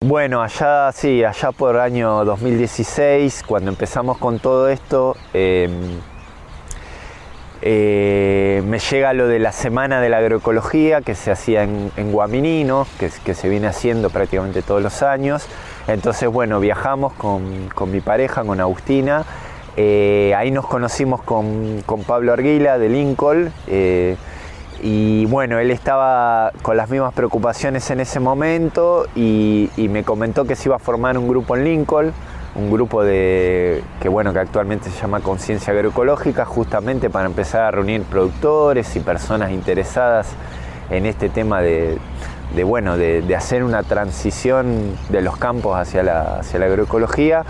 Bueno, 0.00 0.40
allá 0.40 0.92
sí, 0.92 1.24
allá 1.24 1.50
por 1.50 1.74
el 1.74 1.80
año 1.80 2.24
2016, 2.24 3.42
cuando 3.44 3.70
empezamos 3.70 4.18
con 4.18 4.38
todo 4.38 4.68
esto, 4.68 5.16
em, 5.34 5.98
eh, 7.62 8.62
me 8.66 8.78
llega 8.78 9.12
lo 9.12 9.28
de 9.28 9.38
la 9.38 9.52
Semana 9.52 10.00
de 10.00 10.08
la 10.08 10.18
Agroecología 10.18 11.00
que 11.00 11.14
se 11.14 11.30
hacía 11.30 11.62
en, 11.62 12.12
Guaminino, 12.12 12.86
que, 12.98 13.34
se 13.34 13.48
viene 13.48 13.66
haciendo 13.66 14.10
prácticamente 14.10 14.62
todos 14.62 14.82
los 14.82 15.02
años. 15.02 15.46
Entonces, 15.88 16.28
bueno, 16.28 16.60
viajamos 16.60 17.12
con, 17.14 17.70
mi 17.90 18.00
pareja, 18.00 18.44
con 18.44 18.60
Agustina. 18.60 19.24
Eh, 19.76 20.34
ahí 20.36 20.50
nos 20.50 20.66
conocimos 20.66 21.22
con, 21.22 21.82
Pablo 22.06 22.32
Arguila 22.32 22.78
de 22.78 22.88
Lincoln. 22.88 23.52
Eh, 23.66 24.16
y 24.82 25.24
bueno, 25.26 25.58
él 25.58 25.70
estaba 25.70 26.52
con 26.60 26.76
las 26.76 26.90
mismas 26.90 27.14
preocupaciones 27.14 27.90
en 27.90 28.00
ese 28.00 28.20
momento 28.20 29.06
y, 29.14 29.70
y 29.78 29.88
me 29.88 30.04
comentó 30.04 30.44
que 30.44 30.54
se 30.54 30.68
iba 30.68 30.76
a 30.76 30.78
formar 30.78 31.16
un 31.16 31.26
grupo 31.26 31.56
en 31.56 31.64
Lincoln 31.64 32.12
un 32.56 32.70
grupo 32.70 33.04
de, 33.04 33.82
que, 34.00 34.08
bueno, 34.08 34.32
que 34.32 34.38
actualmente 34.38 34.90
se 34.90 35.00
llama 35.00 35.20
Conciencia 35.20 35.72
Agroecológica, 35.72 36.44
justamente 36.44 37.10
para 37.10 37.26
empezar 37.26 37.62
a 37.62 37.70
reunir 37.70 38.02
productores 38.02 38.96
y 38.96 39.00
personas 39.00 39.50
interesadas 39.50 40.28
en 40.90 41.04
este 41.04 41.28
tema 41.28 41.60
de, 41.60 41.98
bueno, 42.64 42.96
de, 42.96 43.36
hacer 43.36 43.62
una 43.62 43.82
transición 43.82 44.96
de 45.10 45.20
los 45.20 45.36
campos 45.36 45.76
hacia 45.76 46.02
la, 46.02 46.38
hacia 46.38 46.58
la 46.58 46.66
agroecología. 46.66 47.44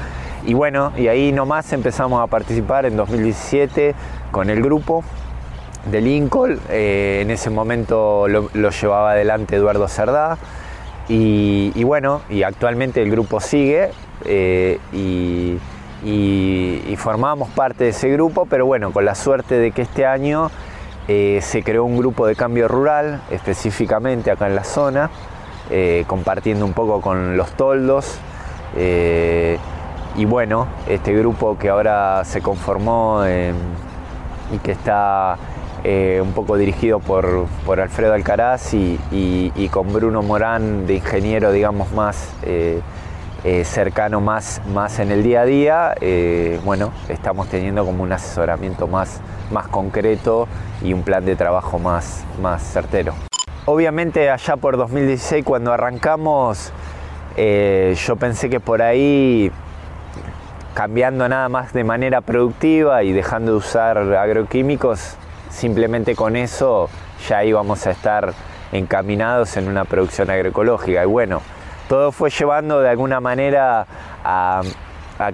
Y 0.45 0.55
bueno, 0.55 0.93
y 0.97 1.09
ahí 1.09 1.33
nomás 1.33 1.73
empezamos 1.73 2.23
a 2.23 2.27
participar 2.27 2.85
en 2.87 2.97
2017 2.97 3.95
con 4.33 4.51
el 4.51 4.61
grupo 4.63 5.05
de 5.91 6.01
Lincoln. 6.01 6.59
Eh, 6.69 7.21
en 7.23 7.31
ese 7.31 7.51
momento 7.51 8.27
lo, 8.27 8.51
llevaba 8.71 9.13
adelante 9.13 9.57
Eduardo 9.57 9.87
Cerdá. 9.87 10.37
Y, 11.09 11.71
y, 11.77 11.85
bueno, 11.85 12.23
y 12.29 12.43
actualmente 12.43 13.01
el 13.01 13.13
grupo 13.13 13.39
sigue 13.39 13.91
eh, 14.25 14.79
y, 14.93 15.59
formamos 16.97 17.49
parte 17.51 17.85
de 17.85 17.91
ese 17.91 18.09
grupo, 18.09 18.47
pero 18.47 18.67
bueno, 18.67 18.91
con 18.91 19.05
la 19.05 19.15
suerte 19.15 19.57
de 19.57 19.71
que 19.71 19.83
este 19.83 20.07
año 20.07 20.51
eh, 21.09 21.41
se 21.43 21.63
creó 21.63 21.85
un 21.85 21.99
grupo 21.99 22.27
de 22.27 22.35
cambio 22.35 22.69
rural, 22.69 23.21
específicamente 23.31 24.31
acá 24.31 24.47
en 24.49 24.57
la 24.57 24.65
zona, 24.65 25.11
eh, 25.71 26.05
compartiendo 26.07 26.65
un 26.65 26.73
poco 26.73 27.01
con 27.01 27.37
los 27.37 27.53
toldos. 27.53 28.19
y 30.17 30.25
bueno, 30.25 30.67
este 30.89 31.13
grupo 31.15 31.59
que 31.59 31.69
ahora 31.69 32.25
se 32.25 32.41
conformó 32.41 33.23
y 34.53 34.59
que 34.59 34.73
está 34.73 35.37
un 35.85 36.33
poco 36.33 36.57
dirigido 36.57 36.99
por, 36.99 37.47
Alfredo 37.79 38.15
Alcaraz 38.15 38.75
y, 38.75 39.69
con 39.71 39.93
Bruno 39.93 40.23
Morán 40.23 40.87
de 40.87 40.95
ingeniero, 40.95 41.53
digamos, 41.53 41.93
más 41.93 42.31
cercano 43.65 44.21
más, 44.21 44.61
más 44.73 44.99
en 44.99 45.13
el 45.13 45.23
día 45.23 45.43
a 45.43 45.45
día, 45.45 45.95
eh, 46.01 46.61
bueno, 46.65 46.93
estamos 47.09 47.49
teniendo 47.49 47.85
como 47.85 48.03
un 48.03 48.13
asesoramiento 48.13 48.89
más, 48.89 49.21
más 49.53 49.69
concreto 49.69 50.49
y 50.83 50.93
un 50.93 51.03
plan 51.03 51.25
de 51.25 51.37
trabajo 51.37 51.79
más, 51.79 52.25
más 52.43 52.63
certero. 52.63 53.15
Obviamente 53.67 54.31
allá 54.31 54.57
por 54.57 54.77
2016 54.77 55.45
cuando 55.45 55.73
arrancamos, 55.73 56.73
eh, 57.37 57.97
yo 58.07 58.17
pensé 58.17 58.49
que 58.49 58.61
por 58.61 58.81
ahí 58.81 59.51
cambiando 60.75 61.29
nada 61.29 61.49
más 61.49 61.73
de 61.73 61.85
manera 61.85 62.21
productiva 62.21 63.03
y 63.03 63.13
dejando 63.13 63.53
de 63.53 63.59
usar 63.59 63.99
agroquímicos, 63.99 65.17
simplemente 65.51 66.15
con 66.15 66.37
eso 66.37 66.89
ya 67.29 67.45
íbamos 67.45 67.87
a 67.87 67.91
estar 67.91 68.35
encaminados 68.73 69.57
en 69.57 69.69
una 69.69 69.85
producción 69.85 70.31
agroecológica. 70.31 71.03
Y 71.03 71.07
bueno, 71.07 71.43
todo 71.89 72.13
fue 72.13 72.31
llevando 72.31 72.81
de 72.81 72.89
alguna 72.89 73.21
manera 73.21 73.87
a, 74.25 74.63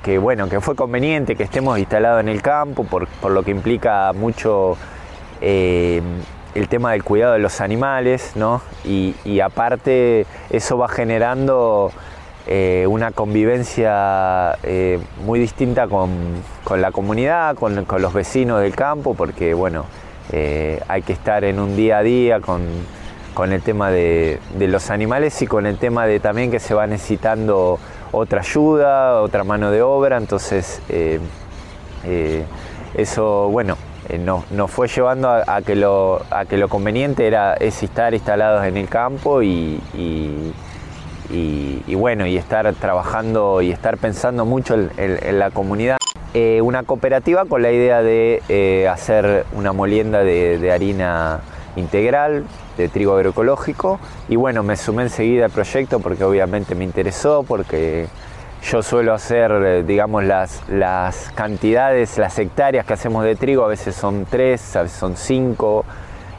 que, 0.02 0.18
bueno, 0.18 0.48
que 0.48 0.60
fue 0.60 0.76
conveniente 0.76 1.34
que 1.34 1.42
estemos 1.42 1.78
instalados 1.78 2.20
en 2.20 2.28
el 2.28 2.42
campo, 2.42 2.84
por, 2.84 3.08
lo 3.30 3.42
que 3.42 3.50
implica 3.50 4.12
mucho 4.12 4.76
eh, 5.40 6.00
el 6.54 6.68
tema 6.68 6.92
del 6.92 7.02
cuidado 7.02 7.32
de 7.32 7.38
los 7.38 7.60
animales, 7.60 8.32
¿no? 8.36 8.62
y, 8.84 9.40
aparte 9.40 10.26
eso 10.50 10.78
va 10.78 10.88
generando 10.88 11.90
eh, 12.46 12.86
una 12.88 13.10
convivencia 13.10 14.56
eh, 14.62 15.00
muy 15.24 15.40
distinta 15.40 15.88
con, 15.88 16.10
la 16.76 16.92
comunidad, 16.92 17.56
con, 17.56 17.86
los 17.98 18.12
vecinos 18.12 18.60
del 18.60 18.76
campo, 18.76 19.14
porque 19.14 19.54
bueno, 19.54 19.86
hay 20.88 21.02
que 21.02 21.12
estar 21.12 21.44
en 21.44 21.58
un 21.58 21.76
día 21.76 21.98
a 21.98 22.02
día 22.02 22.40
con 22.40 22.62
con 23.34 23.52
el 23.52 23.62
tema 23.62 23.90
de, 23.90 24.38
los 24.58 24.90
animales 24.90 25.40
y 25.42 25.46
con 25.46 25.66
el 25.66 25.78
tema 25.78 26.06
de 26.06 26.20
también 26.20 26.50
que 26.50 26.60
se 26.60 26.74
va 26.74 26.86
necesitando 26.86 27.78
otra 28.12 28.40
ayuda, 28.40 29.20
otra 29.20 29.44
mano 29.44 29.70
de 29.70 29.82
obra, 29.82 30.18
entonces 30.18 30.82
eh, 30.88 31.18
eh, 32.04 32.44
eso, 32.94 33.48
bueno, 33.48 33.76
eh, 34.08 34.18
nos, 34.18 34.70
fue 34.70 34.88
llevando 34.88 35.28
a, 35.30 35.62
que 35.62 35.74
lo, 35.74 36.22
a 36.30 36.44
que 36.44 36.56
lo 36.56 36.68
conveniente 36.68 37.26
era 37.26 37.54
es 37.54 37.82
estar 37.82 38.12
instalados 38.12 38.66
en 38.66 38.76
el 38.76 38.88
campo 38.88 39.42
y, 39.42 39.80
bueno, 41.94 42.26
y 42.26 42.36
estar 42.36 42.70
trabajando 42.74 43.62
y 43.62 43.70
estar 43.70 43.96
pensando 43.96 44.44
mucho 44.44 44.74
en, 44.74 45.38
la 45.38 45.50
comunidad. 45.50 45.96
una 46.62 46.82
cooperativa 46.82 47.46
con 47.46 47.62
la 47.62 47.72
idea 47.72 48.02
de 48.02 48.88
hacer 48.90 49.46
una 49.54 49.72
molienda 49.72 50.22
de 50.22 50.70
harina 50.70 51.40
integral 51.76 52.44
de 52.76 52.88
trigo 52.88 53.14
agroecológico. 53.14 53.98
Y 54.28 54.36
bueno, 54.36 54.62
me 54.62 54.76
sumé 54.76 55.04
enseguida 55.04 55.46
al 55.46 55.50
proyecto 55.50 56.00
porque 56.00 56.24
obviamente 56.24 56.74
me 56.74 56.84
interesó, 56.84 57.42
porque 57.42 58.08
yo 58.62 58.82
suelo 58.82 59.12
hacer, 59.12 59.50
eh, 59.50 59.82
digamos, 59.82 60.24
las, 60.24 60.62
las 60.68 61.32
cantidades, 61.34 62.16
las 62.18 62.38
hectáreas 62.38 62.86
que 62.86 62.92
hacemos 62.92 63.24
de 63.24 63.34
trigo, 63.34 63.64
a 63.64 63.68
veces 63.68 63.94
son 63.94 64.24
tres, 64.28 64.76
a 64.76 64.82
veces 64.82 64.98
son 64.98 65.16
cinco, 65.16 65.84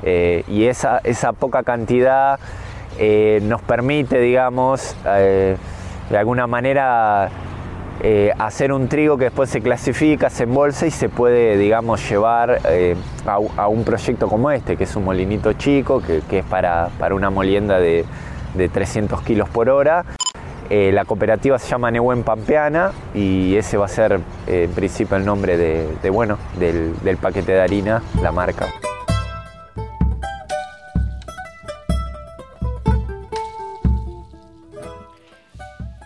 eh, 0.03 0.43
y 0.47 0.65
esa, 0.65 0.99
esa 1.03 1.33
poca 1.33 1.63
cantidad 1.63 2.39
eh, 2.97 3.39
nos 3.43 3.61
permite, 3.61 4.19
digamos, 4.19 4.95
de 5.03 6.17
alguna 6.17 6.47
manera 6.47 7.29
eh, 8.05 8.33
hacer 8.37 8.73
un 8.73 8.89
trigo 8.89 9.17
que 9.17 9.23
después 9.25 9.49
se 9.49 9.61
clasifica, 9.61 10.29
se 10.29 10.43
embolsa 10.43 10.85
y 10.85 10.91
se 10.91 11.07
puede, 11.07 11.55
digamos, 11.57 12.09
llevar 12.09 12.59
eh, 12.67 12.97
a, 13.25 13.67
un 13.69 13.85
proyecto 13.85 14.27
como 14.27 14.51
este, 14.51 14.75
que 14.75 14.83
es 14.83 14.93
un 14.97 15.05
molinito 15.05 15.53
chico, 15.53 16.01
que, 16.01 16.39
es 16.39 16.43
para, 16.43 16.89
una 17.11 17.29
molienda 17.29 17.79
de, 17.79 18.03
300 18.73 19.21
kilos 19.21 19.47
por 19.47 19.69
hora. 19.69 20.03
Eh, 20.69 20.91
la 20.91 21.05
cooperativa 21.05 21.57
se 21.57 21.69
llama 21.69 21.91
Nehuen 21.91 22.23
Pampeana 22.23 22.91
y 23.13 23.55
ese 23.55 23.77
va 23.77 23.85
a 23.85 23.89
ser 23.89 24.19
en 24.47 24.71
principio 24.71 25.15
el 25.15 25.25
nombre 25.25 25.57
de, 25.57 26.09
bueno, 26.09 26.37
del 26.59 27.17
paquete 27.21 27.53
de 27.53 27.61
harina, 27.61 28.01
la 28.21 28.33
marca. 28.33 28.67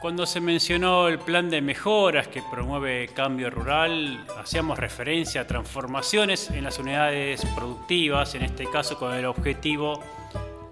Cuando 0.08 0.26
se 0.26 0.40
mencionó 0.40 1.10
el 1.10 1.20
plan 1.20 1.50
de 1.50 1.62
mejoras 1.62 2.30
que 2.30 2.42
promueve 2.42 3.10
Cambio 3.10 3.50
Rural, 3.50 4.26
hacíamos 4.40 4.80
referencia 4.80 5.42
a 5.42 5.48
transformaciones 5.48 6.50
en 6.50 6.64
las 6.64 6.80
unidades 6.80 7.46
productivas, 7.58 8.34
en 8.34 8.44
este 8.44 8.68
caso 8.68 8.98
con 8.98 9.14
el 9.14 9.26
objetivo 9.26 10.02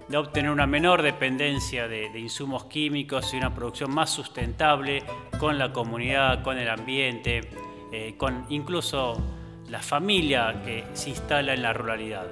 de 0.08 0.16
obtener 0.16 0.50
una 0.50 0.66
menor 0.66 1.02
dependencia 1.02 1.86
de, 1.86 2.18
insumos 2.18 2.64
químicos 2.64 3.34
y 3.34 3.36
una 3.36 3.54
producción 3.54 3.90
más 3.90 4.08
sustentable 4.08 5.02
con 5.38 5.58
la 5.58 5.70
comunidad, 5.70 6.42
con 6.42 6.56
el 6.56 6.70
ambiente, 6.70 7.42
eh, 7.92 8.14
con 8.16 8.46
incluso 8.48 9.22
la 9.68 9.82
familia 9.82 10.62
que 10.64 10.86
se 10.94 11.10
instala 11.10 11.52
en 11.52 11.60
la 11.60 11.74
ruralidad. 11.74 12.26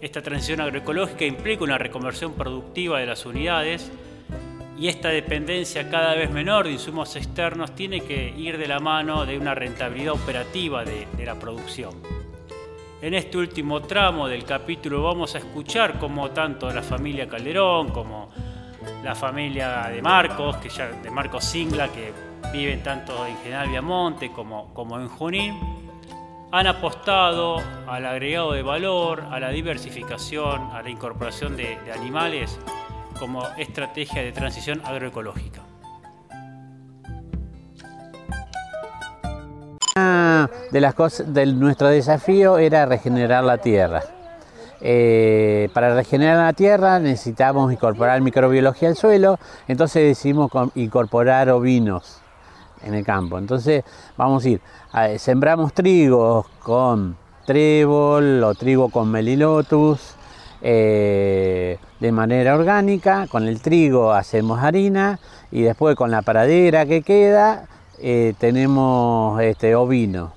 Esta 0.00 0.22
transición 0.22 0.62
agroecológica 0.62 1.26
implica 1.26 1.62
una 1.64 1.76
reconversión 1.76 2.32
productiva 2.32 3.00
de 3.00 3.04
las 3.04 3.26
unidades 3.26 3.92
y 4.78 4.86
esta 4.86 5.08
dependencia 5.08 5.90
cada 5.90 6.14
vez 6.14 6.30
menor 6.30 6.66
de 6.66 6.72
insumos 6.72 7.16
externos 7.16 7.74
tiene 7.74 8.00
que 8.02 8.32
ir 8.36 8.56
de 8.58 8.68
la 8.68 8.78
mano 8.78 9.26
de 9.26 9.36
una 9.36 9.54
rentabilidad 9.54 10.12
operativa 10.12 10.84
de, 10.84 11.06
la 11.24 11.34
producción. 11.34 11.94
En 13.02 13.14
este 13.14 13.38
último 13.38 13.80
tramo 13.82 14.28
del 14.28 14.44
capítulo 14.44 15.02
vamos 15.02 15.34
a 15.34 15.38
escuchar 15.38 15.98
cómo 15.98 16.30
tanto 16.30 16.72
la 16.72 16.82
familia 16.82 17.28
Calderón 17.28 17.88
como 17.90 18.30
la 19.02 19.14
familia 19.16 19.88
de 19.88 20.00
Marcos, 20.00 20.56
que 20.58 20.68
ya, 20.68 20.86
de 20.86 21.10
Marcos 21.10 21.44
Singla, 21.44 21.88
que 21.88 22.12
viven 22.52 22.82
tanto 22.82 23.26
en 23.26 23.36
General 23.38 23.68
Viamonte 23.68 24.30
como, 24.30 24.72
como 24.74 24.98
en 25.00 25.08
Junín, 25.08 25.58
han 26.52 26.66
apostado 26.66 27.60
al 27.86 28.06
agregado 28.06 28.52
de 28.52 28.62
valor, 28.62 29.24
a 29.30 29.40
la 29.40 29.50
diversificación, 29.50 30.70
a 30.72 30.82
la 30.82 30.88
incorporación 30.88 31.56
de, 31.56 31.78
de 31.84 31.92
animales 31.92 32.58
como 33.18 33.42
estrategia 33.56 34.22
de 34.22 34.32
transición 34.32 34.80
agroecológica. 34.84 35.62
Una 39.96 40.50
de 40.70 40.80
las 40.80 40.94
cosas 40.94 41.32
de 41.32 41.46
nuestro 41.46 41.88
desafío 41.88 42.58
era 42.58 42.86
regenerar 42.86 43.44
la 43.44 43.58
tierra. 43.58 44.02
Eh, 44.80 45.68
para 45.74 45.94
regenerar 45.94 46.36
la 46.36 46.52
tierra 46.52 47.00
necesitamos 47.00 47.72
incorporar 47.72 48.20
microbiología 48.20 48.88
al 48.88 48.96
suelo, 48.96 49.38
entonces 49.66 50.04
decidimos 50.04 50.52
incorporar 50.76 51.50
ovinos 51.50 52.20
en 52.82 52.94
el 52.94 53.04
campo. 53.04 53.38
Entonces 53.38 53.84
vamos 54.16 54.44
a 54.44 54.48
ir, 54.48 54.60
sembramos 55.18 55.72
trigo 55.72 56.46
con 56.62 57.16
trébol 57.44 58.44
o 58.44 58.54
trigo 58.54 58.88
con 58.88 59.10
melilotus, 59.10 60.14
eh, 60.62 61.78
de 62.00 62.12
manera 62.12 62.54
orgánica, 62.54 63.26
con 63.28 63.48
el 63.48 63.60
trigo 63.60 64.12
hacemos 64.12 64.62
harina 64.62 65.18
y 65.50 65.62
después 65.62 65.96
con 65.96 66.10
la 66.10 66.22
pradera 66.22 66.86
que 66.86 67.02
queda 67.02 67.66
eh, 68.00 68.34
tenemos 68.38 69.40
este, 69.40 69.74
ovino. 69.74 70.32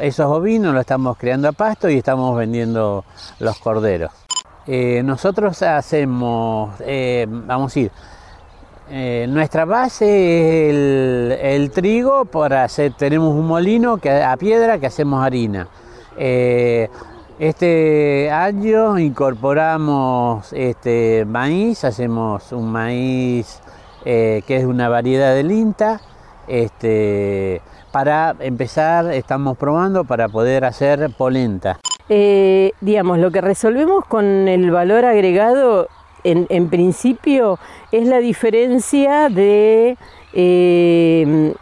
Esos 0.00 0.26
ovinos 0.26 0.72
los 0.72 0.80
estamos 0.80 1.18
creando 1.18 1.48
a 1.48 1.52
pasto 1.52 1.90
y 1.90 1.98
estamos 1.98 2.36
vendiendo 2.36 3.04
los 3.40 3.58
corderos. 3.58 4.10
Eh, 4.66 5.02
nosotros 5.04 5.60
hacemos, 5.62 6.74
vamos 7.26 7.76
a 7.76 7.80
ir, 7.80 7.92
nuestra 9.28 9.64
base 9.66 10.70
es 10.70 11.54
el, 11.60 11.70
trigo 11.72 12.24
para 12.24 12.64
hacer, 12.64 12.94
tenemos 12.94 13.34
un 13.34 13.46
molino 13.46 13.98
que, 13.98 14.10
a 14.10 14.36
piedra 14.36 14.78
que 14.78 14.86
hacemos 14.86 15.22
harina. 15.22 15.68
Este 17.42 18.30
año 18.30 19.00
incorporamos 19.00 20.52
este 20.52 21.24
maíz, 21.24 21.82
hacemos 21.82 22.52
un 22.52 22.70
maíz 22.70 23.60
eh, 24.04 24.42
que 24.46 24.58
es 24.58 24.64
una 24.64 24.88
variedad 24.88 25.34
del 25.34 25.50
INTA. 25.50 26.00
Este, 26.46 27.60
para 27.90 28.36
empezar, 28.38 29.12
estamos 29.12 29.58
probando 29.58 30.04
para 30.04 30.28
poder 30.28 30.64
hacer 30.64 31.10
polenta. 31.18 31.80
Eh, 32.08 32.70
digamos, 32.80 33.18
lo 33.18 33.32
que 33.32 33.40
resolvemos 33.40 34.04
con 34.04 34.46
el 34.46 34.70
valor 34.70 35.04
agregado, 35.04 35.88
en, 36.22 36.68
principio, 36.68 37.58
es 37.90 38.06
la 38.06 38.18
diferencia 38.18 39.28
de, 39.28 39.98
eh, 40.32 41.54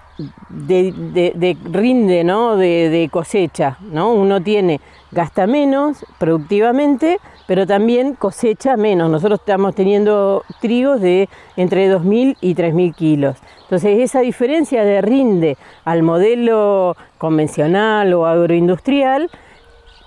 de, 0.49 1.57
rinde, 1.65 2.25
¿no? 2.25 2.57
De, 2.57 2.89
de, 2.91 3.09
cosecha. 3.09 3.79
¿no? 3.81 4.13
Uno 4.13 4.43
tiene 4.43 4.81
gasta 5.11 5.47
menos 5.47 6.05
productivamente, 6.19 7.19
pero 7.47 7.67
también 7.67 8.15
cosecha 8.15 8.77
menos. 8.77 9.11
Nosotros 9.11 9.41
estamos 9.41 9.75
teniendo 9.75 10.45
trigos 10.61 11.01
de 11.01 11.29
entre 11.57 11.93
2.000 11.93 12.37
y 12.41 12.55
3.000 12.55 12.95
kilos. 12.95 13.37
Entonces 13.63 14.01
esa 14.01 14.21
diferencia 14.21 14.85
de 14.85 15.01
rinde 15.01 15.57
al 15.85 16.03
modelo 16.03 16.97
convencional 17.19 18.13
o 18.15 18.27
agroindustrial 18.27 19.31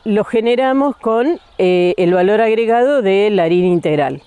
lo 0.05 0.25
generamos 0.25 0.97
con 0.97 1.39
eh, 1.57 1.93
el 1.97 2.13
valor 2.13 2.41
agregado 2.41 3.01
de 3.01 3.29
la 3.29 3.43
harina 3.43 3.67
integral. 3.67 4.21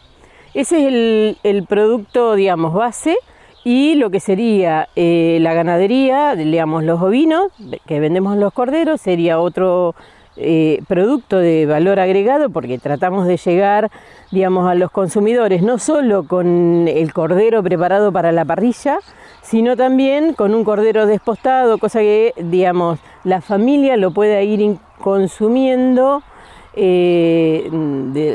Ese 0.55 0.81
es 0.81 0.87
el, 0.87 1.39
el 1.43 1.67
producto, 1.67 2.35
digamos, 2.35 2.73
base 2.73 3.19
y 3.67 3.97
lo 3.97 4.11
que 4.11 4.21
sería 4.21 4.89
eh, 4.95 5.39
la 5.41 5.53
ganadería, 5.53 6.37
digamos, 6.37 6.85
los 6.85 7.03
ovinos, 7.03 7.51
que 7.85 7.99
vendemos 7.99 8.37
los 8.37 8.53
corderos, 8.53 9.01
sería 9.01 9.41
otro 9.41 9.97
eh, 10.37 10.83
producto 10.87 11.39
de 11.39 11.67
valor 11.67 11.99
agregado 11.99 12.49
porque 12.49 12.79
tratamos 12.79 13.27
de 13.27 13.37
llegar 13.39 13.91
digamos, 14.31 14.71
a 14.71 14.77
los 14.77 14.93
consumidores 14.93 15.63
no 15.63 15.79
solo 15.81 16.29
con 16.29 16.87
el 16.87 17.13
cordero 17.13 17.61
preparado 17.61 18.13
para 18.13 18.31
la 18.31 18.45
parrilla, 18.45 19.01
sino 19.43 19.77
también 19.77 20.35
con 20.35 20.55
un 20.55 20.63
cordero 20.63 21.07
despostado, 21.07 21.79
cosa 21.79 21.99
que 21.99 22.35
digamos, 22.37 23.01
la 23.25 23.41
familia 23.41 23.97
lo 23.97 24.13
pueda 24.13 24.43
ir 24.43 24.77
consumiendo 25.01 26.23
eh, 26.77 27.69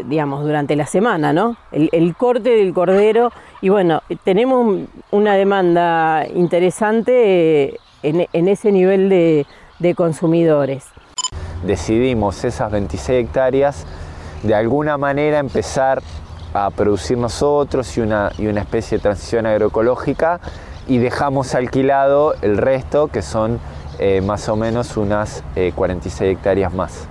digamos, 0.06 0.43
durante 0.43 0.75
la 0.75 0.86
semana, 0.86 1.32
¿no? 1.32 1.56
El, 1.71 2.15
corte 2.15 2.49
del 2.49 2.73
cordero. 2.73 3.32
Y 3.62 3.69
bueno, 3.69 4.01
tenemos 4.23 4.88
una 5.12 5.36
demanda 5.36 6.25
interesante 6.34 7.75
eh, 8.04 8.27
en, 8.34 8.47
ese 8.47 8.71
nivel 8.71 9.10
de 9.10 9.95
consumidores 9.95 10.91
decidimos 11.63 12.43
esas 12.43 12.71
26 12.71 13.25
hectáreas 13.25 13.86
de 14.43 14.56
alguna 14.56 14.97
manera 14.97 15.39
empezar 15.39 16.01
a 16.54 16.69
producir 16.71 17.17
nosotros 17.17 17.97
y 17.97 18.01
una, 18.01 18.32
especie 18.58 18.97
de 18.97 19.01
transición 19.01 19.45
agroecológica 19.45 20.39
y 20.88 20.97
dejamos 20.97 21.56
alquilado 21.56 22.34
el 22.41 22.58
resto 22.58 23.08
que 23.08 23.21
son 23.21 23.60
eh, 23.99 24.21
más 24.21 24.49
o 24.49 24.56
menos 24.56 24.97
unas 24.97 25.43
46 25.75 26.21
eh, 26.21 26.32
hectáreas 26.32 26.73
más. 26.73 27.08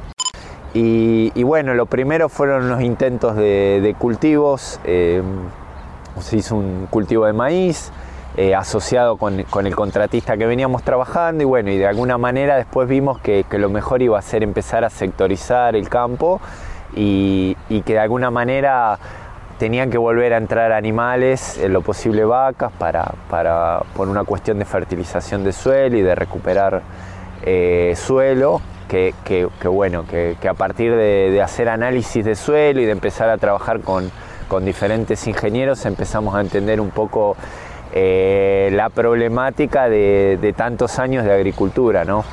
Y, 0.73 1.43
bueno, 1.43 1.75
lo 1.75 1.87
primero 1.87 2.29
fueron 2.29 2.69
los 2.69 2.81
intentos 2.81 3.35
de, 3.37 3.95
cultivos, 3.99 4.79
eh, 4.85 5.23
se 6.21 6.37
hizo 6.37 6.55
un 6.55 6.87
cultivo 6.91 7.27
de 7.27 7.33
maíz, 7.33 7.91
eh, 8.37 8.55
asociado 8.55 9.17
con, 9.17 9.41
el 9.41 9.75
contratista 9.75 10.37
que 10.37 10.47
veníamos 10.47 10.85
trabajando 10.85 11.43
y 11.43 11.47
bueno, 11.47 11.71
y 11.71 11.79
de 11.79 11.87
alguna 11.87 12.17
manera 12.17 12.57
después 12.57 12.89
vimos 12.89 13.19
que, 13.21 13.45
lo 13.51 13.69
mejor 13.69 14.03
iba 14.03 14.17
a 14.17 14.23
ser 14.23 14.45
empezar 14.45 14.85
a 14.85 14.91
sectorizar 14.91 15.75
el 15.75 15.89
campo 15.89 16.41
y, 16.95 17.57
que 17.85 17.95
de 17.95 17.99
alguna 17.99 18.31
manera 18.31 18.99
tenían 19.59 19.91
que 19.91 19.99
volver 19.99 20.33
a 20.35 20.37
entrar 20.37 20.71
animales, 20.71 21.59
en 21.59 21.73
lo 21.73 21.83
posible 21.83 22.25
vacas, 22.25 22.71
para, 22.79 23.13
para 23.29 23.83
por 23.97 24.09
una 24.09 24.23
cuestión 24.23 24.61
de 24.61 24.65
fertilización 24.65 25.43
de 25.43 25.53
suelo 25.53 25.99
y 25.99 26.03
de 26.03 26.15
recuperar 26.15 26.83
eh, 27.43 27.95
suelo, 27.97 28.61
que, 28.91 29.49
bueno, 29.65 30.05
que, 30.07 30.37
a 30.49 30.55
partir 30.55 30.95
de, 30.95 31.41
hacer 31.43 31.69
análisis 31.69 32.25
de 32.25 32.35
suelo 32.35 32.81
y 32.81 32.85
de 32.85 32.93
empezar 32.93 33.29
a 33.29 33.39
trabajar 33.39 33.81
con, 33.81 34.11
con 34.49 34.65
diferentes 34.65 35.27
ingenieros 35.29 35.87
empezamos 35.87 36.35
a 36.35 36.41
entender 36.41 36.81
un 36.81 36.91
poco 36.91 37.37
eh, 37.93 38.71
la 38.73 38.89
problemática 38.89 39.89
de, 39.89 40.55
tantos 40.57 40.99
años 40.99 41.25
de 41.25 41.33
agricultura, 41.33 42.05
¿no? 42.05 42.25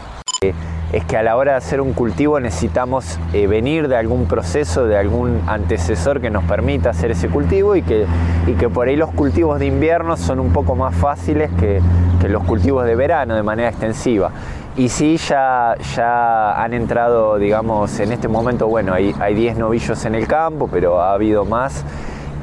Eh, 0.42 0.54
es 0.94 1.04
que 1.04 1.18
a 1.18 1.24
la 1.24 1.36
hora 1.36 1.54
de 1.54 1.58
hacer 1.58 1.82
un 1.82 1.94
cultivo 1.94 2.40
necesitamos 2.40 3.20
eh, 3.34 3.46
venir 3.46 3.90
de 3.90 3.98
algún 3.98 4.26
proceso, 4.26 4.86
de 4.86 4.98
algún 4.98 5.42
antecesor 5.48 6.22
que 6.22 6.30
nos 6.30 6.46
permita 6.46 6.92
hacer 6.92 7.12
ese 7.12 7.28
cultivo 7.28 7.76
y 7.76 7.82
que, 7.82 8.06
y 8.46 8.54
que 8.54 8.70
por 8.70 8.88
ahí 8.88 8.96
los 8.96 9.12
cultivos 9.12 9.60
de 9.60 9.66
invierno 9.66 10.16
son 10.16 10.40
un 10.40 10.54
poco 10.54 10.76
más 10.76 10.96
fáciles 10.96 11.52
que, 11.60 11.82
los 12.28 12.44
cultivos 12.44 12.86
de 12.86 12.96
verano 12.96 13.36
de 13.36 13.44
manera 13.44 13.70
extensiva. 13.70 14.32
Y 14.78 14.90
sí, 14.90 15.18
ya, 15.18 15.76
ya 15.96 16.64
han 16.64 16.74
entrado, 16.74 17.38
digamos, 17.38 18.00
en 18.00 18.12
este 18.12 18.28
momento, 18.28 18.68
bueno, 18.68 18.94
hay 18.94 19.34
10 19.34 19.58
novillos 19.58 20.06
en 20.06 20.16
el 20.16 20.28
campo, 20.28 20.70
pero 20.72 21.02
ha 21.02 21.14
habido 21.14 21.46
más. 21.46 21.84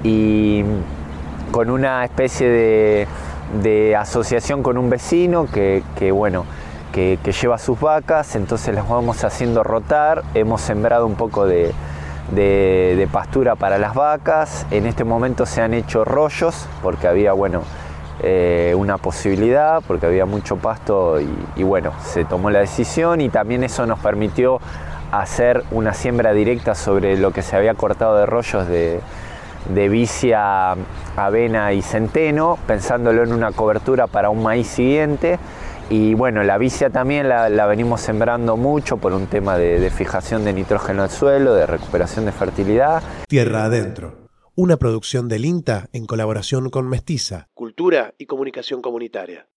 Y, 0.02 0.64
con 1.54 1.70
una 1.70 2.04
especie 2.04 3.06
de, 3.62 3.96
asociación 3.96 4.64
con 4.64 4.76
un 4.76 4.90
vecino 4.90 5.46
que, 5.46 6.10
bueno, 6.10 6.46
que, 6.92 7.16
lleva 7.40 7.58
sus 7.58 7.78
vacas, 7.78 8.34
entonces 8.34 8.74
las 8.74 8.88
vamos 8.88 9.22
haciendo 9.22 9.62
rotar, 9.62 10.24
hemos 10.34 10.62
sembrado 10.62 11.06
un 11.06 11.14
poco 11.14 11.46
de, 11.46 11.72
pastura 13.12 13.54
para 13.54 13.78
las 13.78 13.94
vacas, 13.94 14.66
en 14.72 14.86
este 14.86 15.04
momento 15.04 15.46
se 15.46 15.62
han 15.62 15.74
hecho 15.74 16.04
rollos 16.04 16.66
porque 16.82 17.06
había, 17.06 17.32
bueno, 17.32 17.62
eh, 18.22 18.74
una 18.76 18.98
posibilidad, 18.98 19.82
porque 19.86 20.06
había 20.06 20.24
mucho 20.24 20.56
pasto 20.56 21.18
y, 21.20 21.62
bueno, 21.62 21.92
se 22.02 22.24
tomó 22.24 22.50
la 22.50 22.60
decisión 22.60 23.20
y 23.20 23.28
también 23.28 23.64
eso 23.64 23.86
nos 23.86 23.98
permitió 23.98 24.60
hacer 25.10 25.64
una 25.70 25.94
siembra 25.94 26.32
directa 26.32 26.74
sobre 26.74 27.16
lo 27.16 27.32
que 27.32 27.42
se 27.42 27.56
había 27.56 27.74
cortado 27.74 28.16
de 28.16 28.26
rollos 28.26 28.68
de, 28.68 29.00
de 29.68 29.88
vicia, 29.88 30.74
avena 31.16 31.72
y 31.72 31.82
centeno, 31.82 32.58
pensándolo 32.66 33.22
en 33.22 33.32
una 33.32 33.52
cobertura 33.52 34.06
para 34.06 34.30
un 34.30 34.42
maíz 34.42 34.68
siguiente. 34.68 35.38
Y 35.90 36.14
bueno, 36.14 36.42
la 36.42 36.56
vicia 36.56 36.88
también 36.90 37.28
la, 37.28 37.66
venimos 37.66 38.00
sembrando 38.00 38.56
mucho 38.56 38.96
por 38.96 39.12
un 39.12 39.26
tema 39.26 39.58
de, 39.58 39.78
de 39.78 39.90
fijación 39.90 40.44
de 40.44 40.52
nitrógeno 40.52 41.02
al 41.02 41.10
suelo, 41.10 41.54
de 41.54 41.66
recuperación 41.66 42.24
de 42.24 42.32
fertilidad. 42.32 43.02
Tierra 43.28 43.64
adentro, 43.64 44.23
una 44.56 44.76
producción 44.76 45.28
del 45.28 45.44
INTA 45.44 45.88
en 45.92 46.06
colaboración 46.06 46.70
con 46.70 46.88
Mestiza, 46.88 47.48
Cultura 47.54 48.14
y 48.18 48.26
Comunicación 48.26 48.82
Comunitaria. 48.82 49.48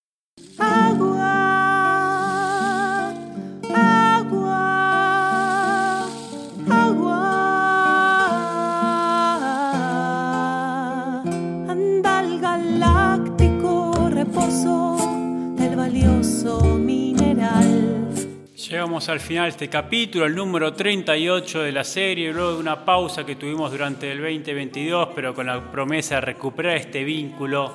Llegamos 18.69 19.07
al 19.07 19.21
final 19.21 19.45
de 19.45 19.49
este 19.51 19.69
capítulo, 19.69 20.25
el 20.25 20.35
número 20.35 20.73
38 20.73 21.61
de 21.61 21.71
la 21.71 21.85
serie, 21.85 22.33
luego 22.33 22.51
de 22.51 22.59
una 22.59 22.83
pausa 22.83 23.25
que 23.25 23.37
tuvimos 23.37 23.71
durante 23.71 24.11
el 24.11 24.17
2022, 24.17 25.09
pero 25.15 25.33
con 25.33 25.47
la 25.47 25.71
promesa 25.71 26.15
de 26.15 26.21
recuperar 26.21 26.75
este 26.75 27.05
vínculo 27.05 27.73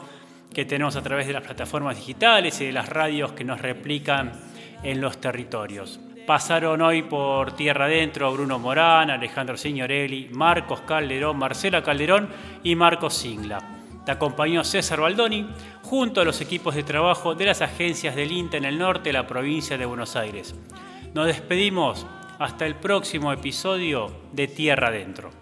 que 0.53 0.67
tenemos 0.67 0.95
a 0.97 1.03
través 1.03 1.27
de 1.27 1.33
las 1.33 1.43
plataformas 1.43 1.97
digitales 1.97 2.61
y 2.61 2.67
de 2.67 2.73
las 2.73 2.91
radios 2.91 3.33
que 3.33 3.43
nos 3.43 3.63
replican 3.63 4.33
en 4.83 5.01
los 5.01 5.19
territorios. 5.19 5.99
Pasaron 6.27 6.83
hoy 6.83 7.01
por 7.01 7.57
Tierra 7.57 7.87
Adentro 7.87 8.31
Bruno 8.31 8.59
Morán, 8.59 9.09
Alejandro 9.09 9.57
Signorelli, 9.57 10.29
Marcos 10.31 10.83
Calderón, 10.83 11.39
Marcela 11.39 11.83
Calderón 11.83 12.29
y 12.63 12.75
Marcos 12.75 13.15
Singla. 13.15 13.82
Te 14.05 14.13
acompañó 14.13 14.65
César 14.65 15.01
Baldoni 15.01 15.49
junto 15.83 16.21
a 16.21 16.25
los 16.25 16.41
equipos 16.41 16.75
de 16.75 16.83
trabajo 16.83 17.35
de 17.35 17.47
las 17.47 17.63
agencias 17.63 18.17
del 18.17 18.33
INTA 18.33 18.57
en 18.57 18.65
el 18.65 18.79
norte 18.79 19.11
de 19.11 19.13
la 19.13 19.27
provincia 19.27 19.79
de 19.79 19.87
Buenos 19.87 20.17
Aires. 20.17 20.55
Nos 21.15 21.27
despedimos 21.27 22.07
hasta 22.39 22.67
el 22.67 22.75
próximo 22.75 23.33
episodio 23.33 24.11
de 24.33 24.49
Tierra 24.49 24.89
Adentro. 24.89 25.42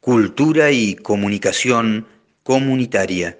Cultura 0.00 0.70
y 0.70 0.94
comunicación 0.96 2.06
comunitaria. 2.42 3.38